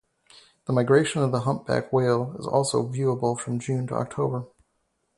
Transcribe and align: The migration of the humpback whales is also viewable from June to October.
The 0.65 0.73
migration 0.73 1.21
of 1.21 1.31
the 1.31 1.41
humpback 1.41 1.93
whales 1.93 2.35
is 2.39 2.47
also 2.47 2.87
viewable 2.89 3.39
from 3.39 3.59
June 3.59 3.85
to 3.85 3.93
October. 3.93 4.47